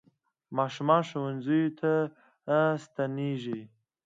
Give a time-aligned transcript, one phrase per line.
[0.57, 1.91] ماشومان ښوونځیو ته
[2.83, 3.61] ستنېږي.